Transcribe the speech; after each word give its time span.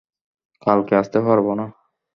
কালকে 0.61 0.93
আসতে 0.95 1.19
পারব 1.19 1.47
না। 1.53 1.65